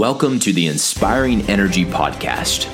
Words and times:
Welcome 0.00 0.38
to 0.40 0.52
the 0.54 0.66
Inspiring 0.66 1.42
Energy 1.42 1.84
Podcast, 1.84 2.64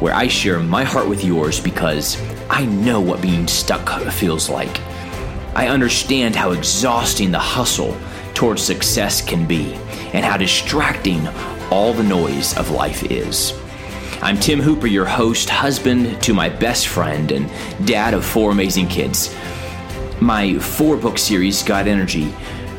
where 0.00 0.14
I 0.14 0.28
share 0.28 0.60
my 0.60 0.84
heart 0.84 1.08
with 1.08 1.24
yours 1.24 1.58
because 1.58 2.16
I 2.48 2.66
know 2.66 3.00
what 3.00 3.20
being 3.20 3.48
stuck 3.48 3.88
feels 4.12 4.48
like. 4.48 4.80
I 5.56 5.66
understand 5.66 6.36
how 6.36 6.52
exhausting 6.52 7.32
the 7.32 7.38
hustle 7.40 7.96
towards 8.32 8.62
success 8.62 9.20
can 9.20 9.44
be 9.44 9.74
and 10.12 10.24
how 10.24 10.36
distracting 10.36 11.26
all 11.72 11.92
the 11.94 12.04
noise 12.04 12.56
of 12.56 12.70
life 12.70 13.02
is. 13.10 13.60
I'm 14.22 14.38
Tim 14.38 14.60
Hooper, 14.60 14.86
your 14.86 15.04
host, 15.04 15.50
husband 15.50 16.22
to 16.22 16.32
my 16.32 16.48
best 16.48 16.86
friend, 16.86 17.32
and 17.32 17.50
dad 17.88 18.14
of 18.14 18.24
four 18.24 18.52
amazing 18.52 18.86
kids. 18.86 19.34
My 20.20 20.56
four 20.60 20.96
book 20.96 21.18
series, 21.18 21.60
God 21.64 21.88
Energy, 21.88 22.32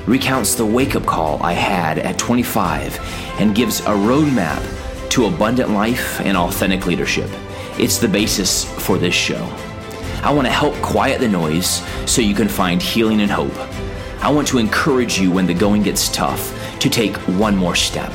recounts 0.07 0.55
the 0.55 0.65
wake 0.65 0.95
up 0.95 1.05
call 1.05 1.43
I 1.43 1.51
had 1.51 1.99
at 1.99 2.17
25 2.17 3.27
and 3.39 3.55
gives 3.55 3.79
a 3.81 3.95
roadmap 3.95 4.61
to 5.09 5.25
abundant 5.25 5.71
life 5.71 6.19
and 6.21 6.37
authentic 6.37 6.85
leadership. 6.85 7.29
It's 7.79 7.97
the 7.97 8.07
basis 8.07 8.65
for 8.85 8.97
this 8.97 9.15
show. 9.15 9.43
I 10.21 10.31
want 10.31 10.47
to 10.47 10.51
help 10.51 10.75
quiet 10.81 11.21
the 11.21 11.27
noise 11.27 11.81
so 12.05 12.21
you 12.21 12.35
can 12.35 12.49
find 12.49 12.81
healing 12.81 13.21
and 13.21 13.31
hope. 13.31 13.55
I 14.21 14.29
want 14.29 14.47
to 14.49 14.57
encourage 14.57 15.17
you 15.17 15.31
when 15.31 15.47
the 15.47 15.53
going 15.53 15.83
gets 15.83 16.09
tough 16.09 16.53
to 16.79 16.89
take 16.89 17.15
one 17.39 17.55
more 17.55 17.75
step. 17.75 18.13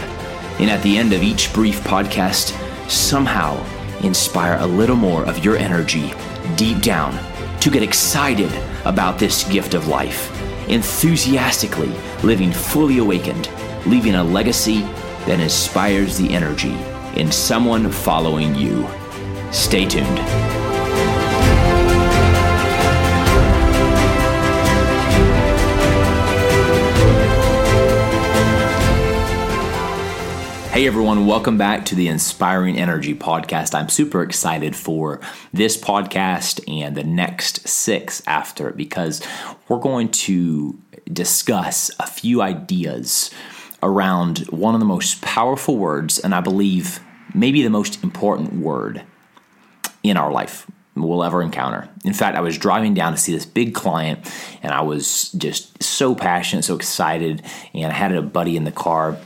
And 0.60 0.70
at 0.70 0.82
the 0.82 0.96
end 0.96 1.12
of 1.14 1.22
each 1.22 1.52
brief 1.52 1.80
podcast, 1.80 2.52
somehow 2.90 3.58
inspire 4.02 4.58
a 4.60 4.66
little 4.66 4.96
more 4.96 5.24
of 5.24 5.42
your 5.42 5.56
energy 5.56 6.12
deep 6.56 6.82
down 6.82 7.18
to 7.60 7.70
get 7.70 7.82
excited 7.82 8.52
about 8.84 9.18
this 9.18 9.44
gift 9.48 9.72
of 9.72 9.88
life 9.88 10.30
enthusiastically 10.68 11.92
living 12.22 12.52
fully 12.52 12.98
awakened, 12.98 13.48
leaving 13.86 14.14
a 14.14 14.24
legacy 14.24 14.82
that 15.26 15.40
inspires 15.40 16.18
the 16.18 16.32
energy 16.32 16.76
in 17.16 17.32
someone 17.32 17.90
following 17.90 18.54
you. 18.54 18.86
Stay 19.52 19.86
tuned. 19.86 20.18
Hey 30.74 30.88
everyone, 30.88 31.26
welcome 31.26 31.56
back 31.56 31.84
to 31.84 31.94
the 31.94 32.08
Inspiring 32.08 32.76
Energy 32.76 33.14
Podcast. 33.14 33.76
I'm 33.76 33.88
super 33.88 34.24
excited 34.24 34.74
for 34.74 35.20
this 35.52 35.76
podcast 35.76 36.60
and 36.68 36.96
the 36.96 37.04
next 37.04 37.68
six 37.68 38.20
after 38.26 38.70
it 38.70 38.76
because 38.76 39.24
we're 39.68 39.78
going 39.78 40.08
to 40.10 40.76
discuss 41.12 41.92
a 42.00 42.06
few 42.08 42.42
ideas 42.42 43.30
around 43.84 44.38
one 44.48 44.74
of 44.74 44.80
the 44.80 44.86
most 44.86 45.22
powerful 45.22 45.76
words, 45.76 46.18
and 46.18 46.34
I 46.34 46.40
believe 46.40 47.00
maybe 47.34 47.62
the 47.62 47.70
most 47.70 48.02
important 48.02 48.54
word 48.54 49.02
in 50.02 50.16
our 50.16 50.32
life 50.32 50.66
we'll 50.96 51.24
ever 51.24 51.42
encounter. 51.42 51.88
In 52.04 52.12
fact, 52.12 52.36
I 52.36 52.40
was 52.40 52.56
driving 52.56 52.94
down 52.94 53.12
to 53.12 53.18
see 53.18 53.32
this 53.32 53.46
big 53.46 53.74
client, 53.74 54.20
and 54.62 54.72
I 54.72 54.82
was 54.82 55.30
just 55.32 55.82
so 55.82 56.14
passionate, 56.14 56.64
so 56.64 56.74
excited, 56.74 57.42
and 57.72 57.92
I 57.92 57.94
had 57.94 58.12
a 58.12 58.22
buddy 58.22 58.56
in 58.56 58.64
the 58.64 58.72
car 58.72 59.18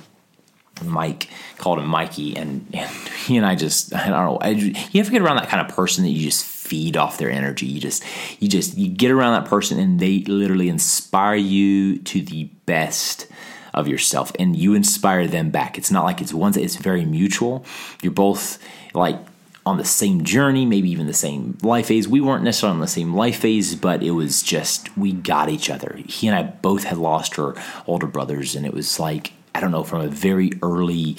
Mike 0.85 1.29
called 1.57 1.79
him 1.79 1.87
Mikey, 1.87 2.37
and, 2.37 2.67
and 2.73 2.91
he 3.27 3.37
and 3.37 3.47
I 3.47 3.55
just 3.55 3.95
I 3.95 4.09
don't 4.09 4.25
know. 4.25 4.39
I, 4.41 4.51
you 4.51 5.01
ever 5.01 5.11
get 5.11 5.23
around 5.23 5.37
that 5.37 5.49
kind 5.49 5.67
of 5.67 5.75
person 5.75 6.05
that 6.05 6.11
you 6.11 6.25
just 6.25 6.45
feed 6.45 6.97
off 6.97 7.19
their 7.19 7.31
energy? 7.31 7.67
You 7.67 7.81
just 7.81 8.05
you 8.41 8.49
just 8.49 8.77
you 8.77 8.89
get 8.89 9.11
around 9.11 9.41
that 9.41 9.51
person, 9.51 9.79
and 9.79 9.99
they 10.01 10.21
literally 10.21 10.69
inspire 10.69 11.37
you 11.37 11.99
to 11.99 12.21
the 12.23 12.45
best 12.67 13.27
of 13.75 13.89
yourself, 13.89 14.33
and 14.39 14.57
you 14.57 14.75
inspire 14.75 15.27
them 15.27 15.51
back. 15.51 15.79
It's 15.79 15.91
not 15.91 16.05
like 16.05 16.21
it's 16.21 16.35
one; 16.35 16.59
it's 16.59 16.77
very 16.77 17.05
mutual. 17.05 17.65
You're 18.03 18.13
both 18.13 18.59
like 18.95 19.19
on 19.67 19.77
the 19.77 19.85
same 19.85 20.25
journey, 20.25 20.65
maybe 20.65 20.91
even 20.91 21.07
the 21.07 21.13
same 21.13 21.59
life 21.63 21.87
phase. 21.89 22.09
We 22.09 22.21
weren't 22.21 22.43
necessarily 22.43 22.77
on 22.77 22.81
the 22.81 22.87
same 22.87 23.15
life 23.15 23.41
phase, 23.41 23.75
but 23.75 24.03
it 24.03 24.13
was 24.13 24.43
just 24.43 24.97
we 24.97 25.13
got 25.13 25.51
each 25.51 25.69
other. 25.69 25.99
He 26.07 26.27
and 26.27 26.37
I 26.37 26.43
both 26.43 26.85
had 26.85 26.97
lost 26.97 27.39
our 27.39 27.55
older 27.87 28.07
brothers, 28.07 28.55
and 28.57 28.65
it 28.65 28.73
was 28.73 28.99
like 28.99 29.33
I 29.55 29.61
don't 29.61 29.73
know, 29.73 29.85
from 29.85 30.03
a 30.03 30.09
very 30.09 30.53
early 30.63 31.17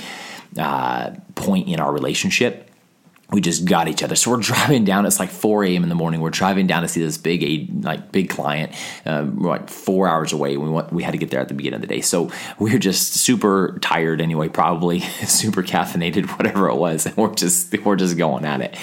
uh, 0.58 1.12
point 1.36 1.68
in 1.68 1.80
our 1.80 1.92
relationship, 1.92 2.69
we 3.32 3.42
just 3.42 3.66
got 3.66 3.88
each 3.88 4.04
other. 4.04 4.16
So 4.16 4.32
we're 4.32 4.38
driving 4.42 4.86
down. 4.86 5.06
It's 5.06 5.20
like 5.20 5.30
4 5.30 5.66
a.m. 5.66 5.84
in 5.84 5.90
the 5.90 5.96
morning. 5.96 6.22
We're 6.22 6.30
driving 6.30 6.68
down 6.68 6.82
to 6.82 6.88
see 6.88 7.02
this 7.02 7.18
big, 7.18 7.84
like 7.84 8.12
big 8.12 8.30
client. 8.30 8.74
Um, 9.06 9.40
we're 9.40 9.50
like 9.50 9.70
four 9.70 10.08
hours 10.08 10.34
away. 10.34 10.58
We 10.58 10.70
went, 10.70 10.92
we 10.92 11.04
had 11.04 11.12
to 11.12 11.18
get 11.18 11.30
there 11.30 11.40
at 11.40 11.48
the 11.48 11.54
beginning 11.54 11.76
of 11.76 11.82
the 11.82 11.88
day. 11.88 12.02
So 12.02 12.32
we 12.58 12.74
are 12.76 12.80
just 12.80 13.14
super 13.14 13.78
tired 13.82 14.22
anyway, 14.22 14.50
probably 14.50 15.00
super 15.28 15.64
caffeinated, 15.64 16.30
whatever 16.38 16.70
it 16.70 16.76
was. 16.76 17.06
And 17.06 17.16
we're 17.18 17.34
just 17.34 17.78
we're 17.84 17.96
just 17.96 18.18
going 18.18 18.46
at 18.46 18.62
it. 18.62 18.76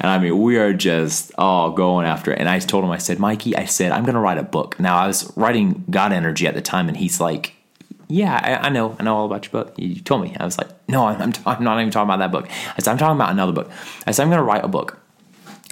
And 0.00 0.10
I 0.10 0.18
mean, 0.18 0.38
we 0.38 0.58
are 0.58 0.72
just 0.72 1.32
oh 1.38 1.72
going 1.72 2.06
after 2.06 2.32
it. 2.32 2.38
And 2.38 2.48
I 2.48 2.58
told 2.58 2.84
him, 2.84 2.90
I 2.90 2.98
said, 2.98 3.18
Mikey, 3.18 3.56
I 3.56 3.64
said 3.66 3.92
I'm 3.92 4.04
gonna 4.04 4.20
write 4.20 4.38
a 4.38 4.42
book. 4.42 4.78
Now 4.80 4.96
I 4.96 5.06
was 5.06 5.32
writing 5.36 5.84
God 5.90 6.12
Energy 6.12 6.46
at 6.46 6.54
the 6.54 6.62
time, 6.62 6.88
and 6.88 6.96
he's 6.96 7.20
like 7.20 7.54
yeah, 8.10 8.40
I, 8.42 8.66
I, 8.66 8.68
know, 8.70 8.96
I 8.98 9.04
know 9.04 9.16
all 9.16 9.26
about 9.26 9.44
your 9.44 9.52
book. 9.52 9.74
You, 9.78 10.00
told 10.00 10.22
me. 10.22 10.36
I 10.38 10.44
was 10.44 10.58
like, 10.58 10.68
no, 10.88 11.06
I'm, 11.06 11.20
I'm, 11.22 11.32
I'm, 11.46 11.64
not 11.64 11.80
even 11.80 11.92
talking 11.92 12.08
about 12.08 12.18
that 12.18 12.32
book. 12.32 12.48
I 12.76 12.80
said, 12.80 12.90
I'm 12.90 12.98
talking 12.98 13.16
about 13.16 13.30
another 13.30 13.52
book. 13.52 13.70
I 14.06 14.10
said, 14.10 14.24
I'm 14.24 14.30
going 14.30 14.40
to 14.40 14.44
write 14.44 14.64
a 14.64 14.68
book. 14.68 14.98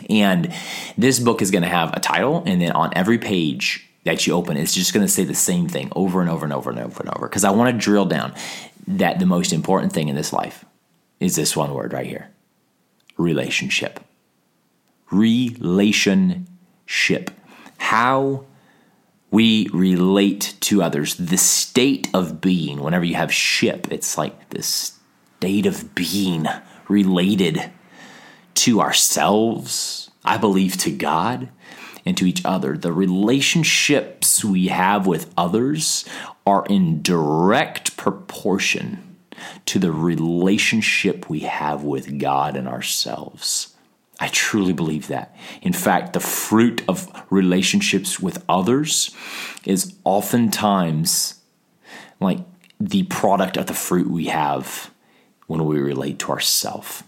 And 0.08 0.54
this 0.96 1.18
book 1.18 1.42
is 1.42 1.50
going 1.50 1.62
to 1.62 1.68
have 1.68 1.92
a 1.94 2.00
title, 2.00 2.44
and 2.46 2.62
then 2.62 2.70
on 2.72 2.92
every 2.94 3.18
page 3.18 3.88
that 4.04 4.26
you 4.26 4.32
open, 4.32 4.56
it's 4.56 4.72
just 4.72 4.94
going 4.94 5.04
to 5.04 5.12
say 5.12 5.24
the 5.24 5.34
same 5.34 5.68
thing 5.68 5.90
over 5.96 6.20
and 6.20 6.30
over 6.30 6.44
and 6.44 6.52
over 6.52 6.70
and 6.70 6.78
over 6.78 7.00
and 7.00 7.10
over. 7.16 7.28
Because 7.28 7.42
I 7.42 7.50
want 7.50 7.74
to 7.74 7.78
drill 7.78 8.04
down 8.04 8.32
that 8.86 9.18
the 9.18 9.26
most 9.26 9.52
important 9.52 9.92
thing 9.92 10.08
in 10.08 10.14
this 10.14 10.32
life 10.32 10.64
is 11.18 11.34
this 11.34 11.56
one 11.56 11.74
word 11.74 11.92
right 11.92 12.06
here 12.06 12.30
relationship. 13.16 13.98
Relationship. 15.10 16.46
How 17.78 18.44
we 19.30 19.68
relate 19.72 20.54
to 20.60 20.82
others. 20.82 21.16
The 21.16 21.36
state 21.36 22.08
of 22.14 22.40
being, 22.40 22.80
whenever 22.82 23.04
you 23.04 23.14
have 23.14 23.32
ship, 23.32 23.86
it's 23.90 24.16
like 24.16 24.50
this 24.50 24.98
state 25.38 25.66
of 25.66 25.94
being 25.94 26.46
related 26.88 27.70
to 28.54 28.80
ourselves, 28.80 30.10
I 30.24 30.36
believe 30.36 30.76
to 30.78 30.90
God 30.90 31.50
and 32.04 32.16
to 32.16 32.26
each 32.26 32.44
other. 32.44 32.76
The 32.76 32.92
relationships 32.92 34.44
we 34.44 34.68
have 34.68 35.06
with 35.06 35.32
others 35.36 36.04
are 36.46 36.64
in 36.68 37.02
direct 37.02 37.96
proportion 37.96 39.16
to 39.66 39.78
the 39.78 39.92
relationship 39.92 41.28
we 41.28 41.40
have 41.40 41.84
with 41.84 42.18
God 42.18 42.56
and 42.56 42.66
ourselves. 42.66 43.76
I 44.20 44.28
truly 44.28 44.72
believe 44.72 45.08
that. 45.08 45.36
In 45.62 45.72
fact, 45.72 46.12
the 46.12 46.20
fruit 46.20 46.82
of 46.88 47.10
relationships 47.30 48.18
with 48.18 48.44
others 48.48 49.14
is 49.64 49.94
oftentimes 50.04 51.40
like 52.20 52.40
the 52.80 53.04
product 53.04 53.56
of 53.56 53.66
the 53.66 53.74
fruit 53.74 54.08
we 54.08 54.26
have 54.26 54.90
when 55.46 55.64
we 55.64 55.78
relate 55.78 56.18
to 56.20 56.32
ourselves. 56.32 57.04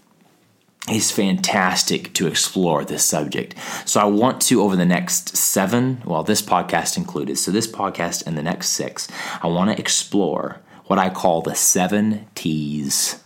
It's 0.87 1.11
fantastic 1.11 2.11
to 2.13 2.27
explore 2.27 2.83
this 2.83 3.05
subject. 3.05 3.55
So, 3.85 3.99
I 3.99 4.05
want 4.05 4.41
to, 4.43 4.63
over 4.63 4.75
the 4.75 4.85
next 4.85 5.37
seven, 5.37 6.01
well, 6.05 6.23
this 6.23 6.41
podcast 6.41 6.97
included, 6.97 7.37
so 7.37 7.51
this 7.51 7.67
podcast 7.67 8.25
and 8.25 8.35
the 8.35 8.41
next 8.41 8.69
six, 8.69 9.07
I 9.43 9.47
want 9.47 9.69
to 9.69 9.79
explore 9.79 10.59
what 10.85 10.97
I 10.97 11.11
call 11.11 11.41
the 11.41 11.53
seven 11.53 12.25
T's 12.33 13.20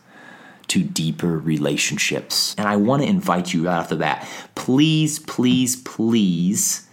to 0.67 0.83
deeper 0.83 1.37
relationships. 1.37 2.55
And 2.57 2.67
I 2.67 2.75
want 2.75 3.03
to 3.03 3.07
invite 3.07 3.53
you 3.53 3.65
right 3.65 3.79
off 3.79 3.89
the 3.89 3.95
bat 3.95 4.27
please, 4.55 5.19
please, 5.19 5.75
please 5.75 6.87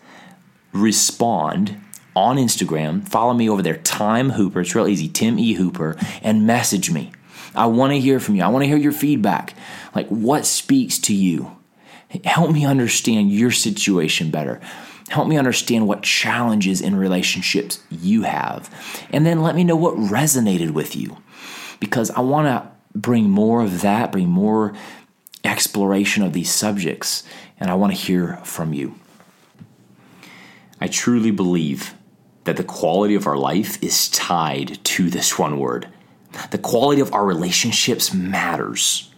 respond 0.72 1.81
on 2.15 2.37
Instagram. 2.37 3.09
Follow 3.09 3.32
me 3.32 3.49
over 3.49 3.62
there, 3.62 3.78
Time 3.78 4.31
Hooper. 4.31 4.61
It's 4.61 4.75
real 4.75 4.88
easy, 4.88 5.09
Tim 5.09 5.38
E. 5.38 5.55
Hooper, 5.55 5.97
and 6.22 6.47
message 6.47 6.91
me. 6.91 7.12
I 7.55 7.66
want 7.66 7.93
to 7.93 8.00
hear 8.00 8.21
from 8.21 8.37
you. 8.37 8.43
I 8.43 8.49
want 8.49 8.62
to 8.62 8.67
hear 8.67 8.76
your 8.76 8.93
feedback. 8.93 9.55
Like, 9.94 10.08
what 10.08 10.47
speaks 10.47 10.99
to 11.00 11.14
you? 11.14 11.56
Help 12.25 12.50
me 12.50 12.67
understand 12.67 13.31
your 13.31 13.50
situation 13.50 14.31
better. 14.31 14.61
Help 15.08 15.29
me 15.29 15.37
understand 15.37 15.87
what 15.87 16.02
challenges 16.02 16.81
in 16.81 16.97
relationships 16.97 17.81
you 17.91 18.23
have. 18.23 18.70
And 19.11 19.26
then 19.26 19.43
let 19.43 19.55
me 19.55 19.64
know 19.64 19.76
what 19.76 19.94
resonated 19.97 20.70
with 20.70 20.97
you. 20.97 21.19
Because 21.81 22.11
I 22.11 22.20
want 22.20 22.47
to 22.47 22.72
bring 22.94 23.31
more 23.31 23.62
of 23.62 23.81
that, 23.83 24.12
bring 24.12 24.29
more 24.29 24.75
exploration 25.44 26.23
of 26.23 26.33
these 26.33 26.50
subjects, 26.50 27.25
and 27.59 27.71
I 27.71 27.75
want 27.75 27.93
to 27.93 27.99
hear 27.99 28.37
from 28.39 28.73
you. 28.73 28.94
I 30.81 30.89
truly 30.89 31.31
believe 31.31 31.94
that 32.44 32.56
the 32.56 32.65
quality 32.65 33.15
of 33.15 33.27
our 33.27 33.37
life 33.37 33.83
is 33.83 34.09
tied 34.09 34.83
to 34.85 35.11
this 35.11 35.39
one 35.39 35.59
word. 35.59 35.89
The 36.50 36.59
quality 36.59 37.00
of 37.00 37.12
our 37.12 37.25
relationships 37.25 38.12
matters. 38.12 39.11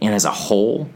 And 0.00 0.14
as 0.14 0.24
a 0.24 0.30
whole, 0.30 0.90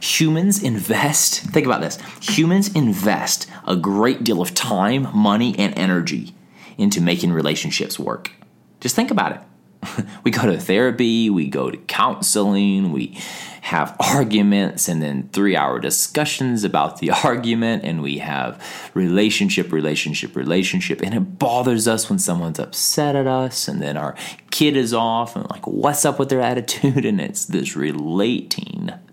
humans 0.00 0.62
invest, 0.62 1.40
think 1.40 1.66
about 1.66 1.80
this 1.80 1.98
humans 2.20 2.72
invest 2.74 3.48
a 3.66 3.76
great 3.76 4.24
deal 4.24 4.40
of 4.40 4.54
time, 4.54 5.08
money, 5.14 5.54
and 5.58 5.76
energy 5.76 6.34
into 6.78 7.00
making 7.00 7.32
relationships 7.32 7.98
work. 7.98 8.32
Just 8.80 8.94
think 8.94 9.10
about 9.10 9.32
it. 9.32 9.40
we 10.24 10.30
go 10.30 10.46
to 10.46 10.58
therapy, 10.58 11.30
we 11.30 11.48
go 11.48 11.70
to 11.70 11.76
counseling, 11.76 12.92
we 12.92 13.18
have 13.66 13.96
arguments 13.98 14.86
and 14.86 15.02
then 15.02 15.28
three 15.32 15.56
hour 15.56 15.80
discussions 15.80 16.62
about 16.62 17.00
the 17.00 17.10
argument, 17.24 17.84
and 17.84 18.00
we 18.00 18.18
have 18.18 18.62
relationship, 18.94 19.72
relationship, 19.72 20.36
relationship. 20.36 21.02
And 21.02 21.12
it 21.12 21.38
bothers 21.38 21.88
us 21.88 22.08
when 22.08 22.20
someone's 22.20 22.60
upset 22.60 23.16
at 23.16 23.26
us, 23.26 23.66
and 23.66 23.82
then 23.82 23.96
our 23.96 24.14
kid 24.50 24.76
is 24.76 24.94
off, 24.94 25.34
and 25.34 25.50
like, 25.50 25.66
what's 25.66 26.04
up 26.04 26.18
with 26.18 26.28
their 26.28 26.40
attitude? 26.52 27.04
And 27.04 27.20
it's 27.20 27.46
this 27.46 27.74
relating 27.74 28.65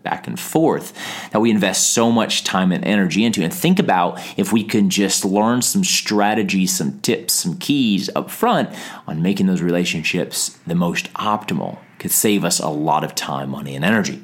back 0.03 0.27
and 0.27 0.39
forth 0.39 0.93
that 1.31 1.39
we 1.39 1.49
invest 1.49 1.91
so 1.91 2.11
much 2.11 2.43
time 2.43 2.71
and 2.71 2.83
energy 2.85 3.23
into. 3.23 3.41
And 3.43 3.53
think 3.53 3.79
about 3.79 4.19
if 4.37 4.51
we 4.51 4.63
can 4.63 4.89
just 4.89 5.25
learn 5.25 5.61
some 5.61 5.83
strategies, 5.83 6.75
some 6.75 6.99
tips, 6.99 7.33
some 7.33 7.57
keys 7.57 8.09
up 8.15 8.29
front 8.29 8.69
on 9.07 9.21
making 9.21 9.47
those 9.47 9.61
relationships 9.61 10.57
the 10.67 10.75
most 10.75 11.11
optimal, 11.13 11.79
could 11.99 12.11
save 12.11 12.43
us 12.43 12.59
a 12.59 12.67
lot 12.67 13.03
of 13.03 13.15
time, 13.15 13.49
money, 13.49 13.75
and 13.75 13.85
energy. 13.85 14.23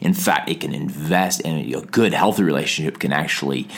In 0.00 0.14
fact, 0.14 0.48
it 0.48 0.60
can 0.60 0.72
invest 0.72 1.40
in 1.42 1.74
a 1.74 1.80
good, 1.82 2.14
healthy 2.14 2.42
relationship 2.42 2.98
can 2.98 3.12
actually 3.12 3.68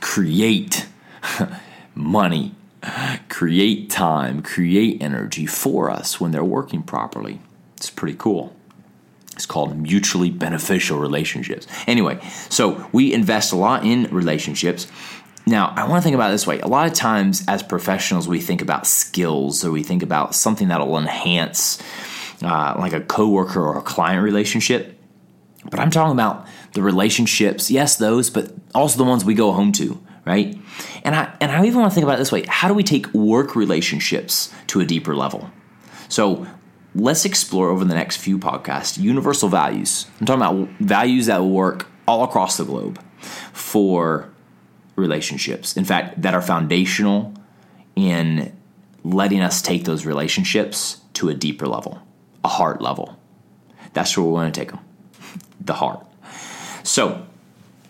create 0.00 0.86
money, 1.94 2.54
create 3.28 3.90
time, 3.90 4.42
create 4.42 5.00
energy 5.02 5.46
for 5.46 5.90
us 5.90 6.20
when 6.20 6.32
they're 6.32 6.44
working 6.44 6.82
properly. 6.82 7.40
It's 7.76 7.90
pretty 7.90 8.16
cool. 8.18 8.55
It's 9.36 9.46
called 9.46 9.76
mutually 9.76 10.30
beneficial 10.30 10.98
relationships. 10.98 11.66
Anyway, 11.86 12.18
so 12.48 12.88
we 12.92 13.12
invest 13.12 13.52
a 13.52 13.56
lot 13.56 13.84
in 13.84 14.04
relationships. 14.04 14.86
Now, 15.46 15.74
I 15.76 15.86
want 15.86 16.00
to 16.00 16.02
think 16.02 16.14
about 16.14 16.30
this 16.30 16.46
way. 16.46 16.58
A 16.60 16.66
lot 16.66 16.86
of 16.86 16.94
times, 16.94 17.44
as 17.46 17.62
professionals, 17.62 18.26
we 18.26 18.40
think 18.40 18.62
about 18.62 18.86
skills 18.86 19.64
or 19.64 19.70
we 19.70 19.82
think 19.82 20.02
about 20.02 20.34
something 20.34 20.68
that'll 20.68 20.96
enhance, 20.98 21.80
uh, 22.42 22.74
like 22.78 22.94
a 22.94 23.00
coworker 23.00 23.60
or 23.60 23.78
a 23.78 23.82
client 23.82 24.24
relationship. 24.24 24.98
But 25.70 25.80
I'm 25.80 25.90
talking 25.90 26.12
about 26.12 26.46
the 26.72 26.82
relationships, 26.82 27.70
yes, 27.70 27.96
those, 27.96 28.30
but 28.30 28.52
also 28.74 28.96
the 28.96 29.04
ones 29.04 29.24
we 29.24 29.34
go 29.34 29.52
home 29.52 29.70
to, 29.72 30.00
right? 30.24 30.58
And 31.04 31.14
I 31.14 31.32
and 31.40 31.52
I 31.52 31.64
even 31.64 31.80
want 31.80 31.90
to 31.92 31.94
think 31.94 32.04
about 32.04 32.14
it 32.14 32.18
this 32.18 32.32
way: 32.32 32.44
How 32.48 32.68
do 32.68 32.74
we 32.74 32.82
take 32.82 33.12
work 33.12 33.54
relationships 33.54 34.52
to 34.68 34.80
a 34.80 34.84
deeper 34.84 35.14
level? 35.14 35.50
So 36.08 36.46
let's 36.96 37.24
explore 37.24 37.68
over 37.68 37.84
the 37.84 37.94
next 37.94 38.16
few 38.16 38.38
podcasts 38.38 38.98
universal 38.98 39.48
values. 39.48 40.06
I'm 40.20 40.26
talking 40.26 40.42
about 40.42 40.68
values 40.80 41.26
that 41.26 41.42
work 41.44 41.86
all 42.08 42.24
across 42.24 42.56
the 42.56 42.64
globe 42.64 43.00
for 43.52 44.30
relationships. 44.96 45.76
In 45.76 45.84
fact, 45.84 46.22
that 46.22 46.34
are 46.34 46.42
foundational 46.42 47.34
in 47.94 48.56
letting 49.04 49.40
us 49.40 49.62
take 49.62 49.84
those 49.84 50.06
relationships 50.06 51.00
to 51.14 51.28
a 51.28 51.34
deeper 51.34 51.66
level, 51.66 52.00
a 52.42 52.48
heart 52.48 52.80
level. 52.80 53.18
That's 53.92 54.16
where 54.16 54.24
we 54.26 54.32
want 54.32 54.54
to 54.54 54.60
take 54.60 54.70
them 54.70 54.80
the 55.60 55.74
heart. 55.74 56.06
So, 56.82 57.26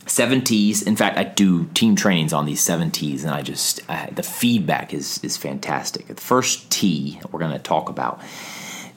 seven 0.06 0.42
T's. 0.42 0.82
In 0.82 0.96
fact, 0.96 1.18
I 1.18 1.24
do 1.24 1.66
team 1.74 1.94
trainings 1.94 2.32
on 2.32 2.46
these 2.46 2.60
seven 2.60 2.90
T's, 2.90 3.24
and 3.24 3.34
I 3.34 3.42
just 3.42 3.80
I, 3.88 4.10
the 4.10 4.22
feedback 4.22 4.94
is 4.94 5.22
is 5.22 5.36
fantastic. 5.36 6.06
The 6.06 6.14
first 6.14 6.70
T 6.70 7.20
we're 7.30 7.40
going 7.40 7.52
to 7.52 7.58
talk 7.58 7.88
about 7.88 8.20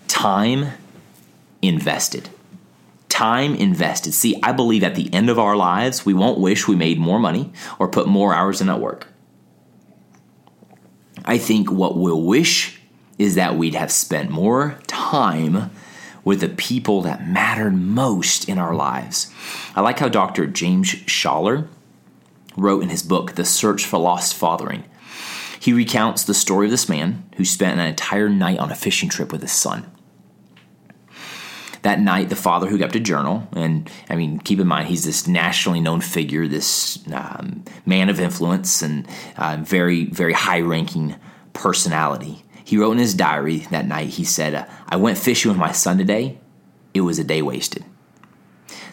time 0.10 0.72
invested. 1.62 2.30
Time 3.08 3.56
invested. 3.56 4.14
See, 4.14 4.40
I 4.44 4.52
believe 4.52 4.84
at 4.84 4.96
the 4.96 5.14
end 5.14 5.30
of 5.30 5.40
our 5.40 5.56
lives, 5.56 6.06
we 6.06 6.14
won't 6.14 6.40
wish 6.40 6.68
we 6.68 6.76
made 6.76 7.00
more 7.00 7.20
money 7.20 7.54
or 7.80 7.88
put 7.88 8.08
more 8.08 8.34
hours 8.34 8.60
in 8.60 8.70
at 8.70 8.82
work. 8.82 9.08
I 11.26 11.38
think 11.38 11.72
what 11.72 11.98
we'll 11.98 12.22
wish 12.22 12.82
is 13.18 13.36
that 13.36 13.56
we'd 13.56 13.76
have 13.76 13.92
spent 13.92 14.30
more 14.30 14.80
time 14.88 15.72
with 16.24 16.42
the 16.42 16.50
people 16.50 17.02
that 17.02 17.28
mattered 17.28 17.76
most 17.76 18.48
in 18.48 18.58
our 18.58 18.74
lives. 18.74 19.32
I 19.76 19.82
like 19.82 20.00
how 20.00 20.10
Dr. 20.10 20.48
James 20.48 20.94
Schaller 21.06 21.68
wrote 22.58 22.84
in 22.84 22.90
his 22.90 23.04
book, 23.04 23.36
The 23.36 23.46
Search 23.46 23.86
for 23.86 24.00
Lost 24.00 24.34
Fathering. 24.34 24.84
He 25.60 25.74
recounts 25.74 26.24
the 26.24 26.34
story 26.34 26.68
of 26.68 26.72
this 26.72 26.88
man 26.88 27.30
who 27.36 27.46
spent 27.46 27.80
an 27.80 27.86
entire 27.86 28.30
night 28.30 28.60
on 28.60 28.72
a 28.72 28.76
fishing 28.76 29.10
trip 29.10 29.32
with 29.32 29.42
his 29.42 29.52
son. 29.52 29.90
That 31.84 32.00
night, 32.00 32.30
the 32.30 32.36
father 32.36 32.68
who 32.68 32.78
kept 32.78 32.96
a 32.96 33.00
journal, 33.00 33.48
and 33.54 33.90
I 34.10 34.16
mean, 34.16 34.40
keep 34.40 34.60
in 34.60 34.68
mind, 34.68 34.90
he's 34.90 35.06
this 35.06 35.28
nationally 35.28 35.80
known 35.80 36.02
figure, 36.02 36.48
this 36.48 37.00
um, 37.14 37.64
man 37.86 38.10
of 38.10 38.20
influence, 38.20 38.82
and 38.82 39.08
uh, 39.38 39.58
very, 39.62 40.06
very 40.06 40.34
high 40.34 40.60
ranking 40.60 41.16
personality. 41.54 42.44
He 42.64 42.78
wrote 42.78 42.92
in 42.92 42.98
his 42.98 43.14
diary 43.14 43.60
that 43.72 43.88
night, 43.88 44.10
he 44.10 44.24
said, 44.24 44.70
I 44.88 44.98
went 44.98 45.18
fishing 45.18 45.50
with 45.50 45.58
my 45.58 45.72
son 45.72 45.98
today. 45.98 46.38
It 46.94 47.02
was 47.02 47.18
a 47.18 47.24
day 47.24 47.42
wasted. 47.42 47.86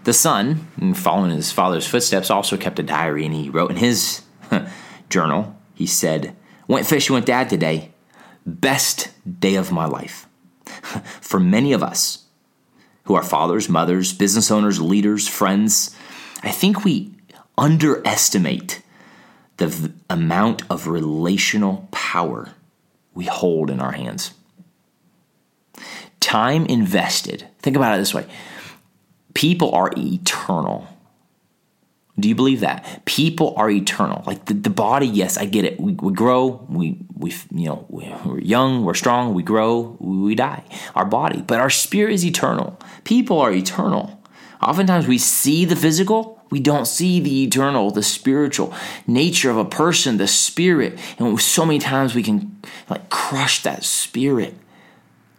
The 0.04 0.12
son, 0.12 0.94
following 0.94 1.32
his 1.32 1.50
father's 1.50 1.86
footsteps, 1.86 2.30
also 2.30 2.56
kept 2.56 2.78
a 2.78 2.82
diary 2.84 3.24
and 3.26 3.34
he 3.34 3.50
wrote 3.50 3.72
in 3.72 3.76
his 3.76 4.22
journal, 5.10 5.56
he 5.74 5.86
said, 5.86 6.36
Went 6.68 6.86
fishing 6.86 7.14
with 7.14 7.24
dad 7.24 7.48
today. 7.50 7.92
Best 8.46 9.10
day 9.40 9.56
of 9.56 9.72
my 9.72 9.84
life. 9.84 10.26
For 11.20 11.40
many 11.40 11.72
of 11.72 11.82
us 11.82 12.25
who 13.06 13.14
are 13.14 13.22
fathers, 13.22 13.68
mothers, 13.68 14.12
business 14.12 14.50
owners, 14.50 14.80
leaders, 14.80 15.26
friends, 15.26 15.96
I 16.42 16.50
think 16.50 16.84
we 16.84 17.12
underestimate 17.56 18.82
the 19.56 19.68
v- 19.68 19.92
amount 20.10 20.62
of 20.70 20.86
relational 20.86 21.88
power 21.90 22.50
we 23.14 23.24
hold 23.24 23.70
in 23.70 23.80
our 23.80 23.92
hands. 23.92 24.34
Time 26.20 26.66
invested, 26.66 27.46
think 27.60 27.76
about 27.76 27.94
it 27.94 27.98
this 27.98 28.14
way 28.14 28.26
people 29.34 29.70
are 29.72 29.92
eternal. 29.96 30.88
Do 32.18 32.28
you 32.28 32.34
believe 32.34 32.60
that? 32.60 33.02
People 33.04 33.54
are 33.56 33.68
eternal. 33.68 34.24
Like 34.26 34.46
the, 34.46 34.54
the 34.54 34.70
body, 34.70 35.06
yes, 35.06 35.36
I 35.36 35.44
get 35.44 35.64
it. 35.64 35.78
We, 35.78 35.92
we 35.92 36.12
grow, 36.12 36.66
we, 36.68 36.98
we 37.14 37.34
you 37.54 37.66
know, 37.66 37.86
we're 37.90 38.40
young, 38.40 38.84
we're 38.84 38.94
strong, 38.94 39.34
we 39.34 39.42
grow, 39.42 39.96
we 40.00 40.34
die. 40.34 40.64
Our 40.94 41.04
body, 41.04 41.42
but 41.42 41.60
our 41.60 41.68
spirit 41.68 42.14
is 42.14 42.24
eternal. 42.24 42.78
People 43.04 43.38
are 43.38 43.52
eternal. 43.52 44.18
Oftentimes 44.62 45.06
we 45.06 45.18
see 45.18 45.66
the 45.66 45.76
physical, 45.76 46.42
we 46.50 46.60
don't 46.60 46.86
see 46.86 47.20
the 47.20 47.44
eternal, 47.44 47.90
the 47.90 48.02
spiritual 48.02 48.72
nature 49.06 49.50
of 49.50 49.58
a 49.58 49.64
person, 49.64 50.16
the 50.16 50.26
spirit. 50.26 50.98
And 51.18 51.38
so 51.40 51.66
many 51.66 51.78
times 51.78 52.14
we 52.14 52.22
can 52.22 52.60
like 52.88 53.10
crush 53.10 53.62
that 53.64 53.84
spirit. 53.84 54.54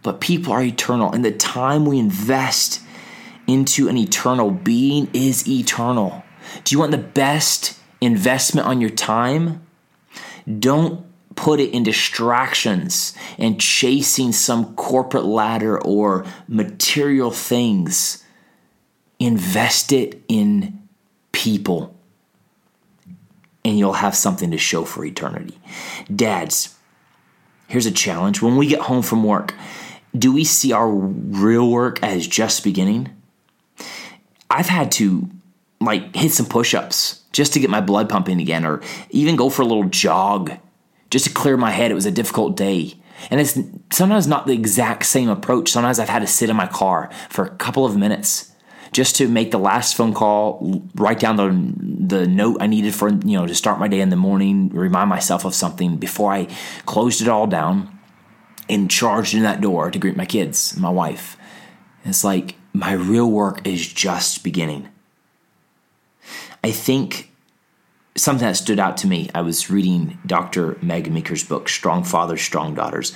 But 0.04 0.22
people 0.22 0.54
are 0.54 0.62
eternal, 0.62 1.12
and 1.12 1.26
the 1.26 1.32
time 1.32 1.86
we 1.86 1.98
invest 1.98 2.82
into 3.48 3.90
an 3.90 3.98
eternal 3.98 4.52
being 4.52 5.10
is 5.14 5.48
eternal. 5.48 6.24
Do 6.64 6.74
you 6.76 6.80
want 6.80 6.92
the 6.92 6.98
best 6.98 7.80
investment 8.02 8.68
on 8.68 8.82
your 8.82 8.90
time? 8.90 9.66
Don't 10.60 11.06
put 11.36 11.60
it 11.60 11.72
in 11.72 11.84
distractions 11.84 13.14
and 13.38 13.62
chasing 13.62 14.32
some 14.32 14.76
corporate 14.76 15.26
ladder 15.26 15.80
or 15.82 16.26
material 16.48 17.32
things. 17.32 18.24
Invest 19.20 19.92
it 19.92 20.22
in 20.28 20.88
people, 21.32 21.96
and 23.64 23.78
you'll 23.78 23.94
have 23.94 24.16
something 24.16 24.52
to 24.52 24.58
show 24.58 24.84
for 24.84 25.06
eternity. 25.06 25.60
Dads, 26.14 26.76
here's 27.68 27.86
a 27.86 27.92
challenge. 27.92 28.42
When 28.42 28.58
we 28.58 28.68
get 28.68 28.82
home 28.82 29.04
from 29.04 29.24
work, 29.24 29.54
do 30.18 30.32
we 30.32 30.44
see 30.44 30.72
our 30.72 30.90
real 30.90 31.70
work 31.70 32.02
as 32.04 32.28
just 32.28 32.64
beginning? 32.64 33.10
I've 34.50 34.70
had 34.70 34.92
to 34.94 35.30
like 35.80 36.16
hit 36.16 36.32
some 36.32 36.46
push-ups 36.46 37.24
just 37.32 37.54
to 37.54 37.60
get 37.60 37.70
my 37.70 37.82
blood 37.82 38.10
pumping 38.10 38.42
again 38.42 38.66
or 38.66 38.82
even 39.12 39.36
go 39.36 39.50
for 39.50 39.62
a 39.62 39.66
little 39.66 39.86
jog 39.86 40.52
just 41.10 41.26
to 41.26 41.32
clear 41.32 41.58
my 41.58 41.72
head. 41.72 41.92
It 41.92 41.96
was 41.96 42.06
a 42.06 42.12
difficult 42.12 42.58
day. 42.58 42.96
And 43.30 43.40
it's 43.40 43.58
sometimes 43.92 44.28
not 44.28 44.46
the 44.46 44.54
exact 44.54 45.06
same 45.06 45.30
approach. 45.30 45.70
Sometimes 45.70 46.00
I've 46.00 46.10
had 46.10 46.20
to 46.20 46.28
sit 46.28 46.50
in 46.50 46.56
my 46.56 46.68
car 46.68 47.10
for 47.30 47.46
a 47.46 47.50
couple 47.50 47.86
of 47.86 47.98
minutes 47.98 48.52
just 48.92 49.16
to 49.18 49.28
make 49.28 49.52
the 49.52 49.60
last 49.60 49.96
phone 49.96 50.14
call, 50.14 50.82
write 50.96 51.20
down 51.20 51.36
the 51.36 52.18
the 52.18 52.26
note 52.26 52.58
I 52.62 52.68
needed 52.68 52.96
for 52.96 53.10
you 53.10 53.38
know 53.38 53.46
to 53.46 53.56
start 53.56 53.80
my 53.80 53.88
day 53.88 54.00
in 54.00 54.10
the 54.10 54.16
morning, 54.16 54.70
remind 54.70 55.10
myself 55.10 55.46
of 55.46 55.54
something 55.54 55.98
before 55.98 56.32
I 56.32 56.48
closed 56.86 57.22
it 57.22 57.28
all 57.28 57.48
down 57.48 58.00
and 58.70 58.90
charged 58.90 59.34
in 59.34 59.44
that 59.44 59.62
door 59.62 59.92
to 59.92 60.00
greet 60.00 60.16
my 60.16 60.26
kids, 60.26 60.78
my 60.78 60.90
wife. 60.90 61.38
It's 62.06 62.24
like 62.24 62.56
my 62.74 62.94
real 62.94 63.30
work 63.30 63.68
is 63.68 63.86
just 63.92 64.44
beginning. 64.44 64.88
I 66.64 66.72
think 66.72 67.32
something 68.16 68.48
that 68.48 68.58
stood 68.58 68.80
out 68.80 68.98
to 68.98 69.08
me. 69.08 69.30
I 69.34 69.42
was 69.42 69.70
reading 69.70 70.18
Dr. 70.26 70.78
Meg 70.82 71.12
Meeker's 71.12 71.44
book, 71.44 71.70
Strong 71.70 72.04
Fathers, 72.04 72.42
Strong 72.42 72.76
Daughters, 72.76 73.14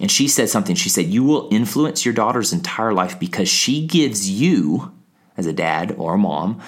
and 0.00 0.10
she 0.10 0.28
said 0.28 0.48
something. 0.48 0.76
She 0.76 0.88
said, 0.88 1.06
You 1.06 1.24
will 1.24 1.48
influence 1.50 2.04
your 2.04 2.14
daughter's 2.14 2.52
entire 2.52 2.92
life 2.92 3.18
because 3.18 3.48
she 3.48 3.86
gives 3.86 4.30
you 4.30 4.92
as 5.36 5.46
a 5.46 5.52
dad 5.52 5.94
or 5.98 6.14
a 6.14 6.18
mom 6.18 6.60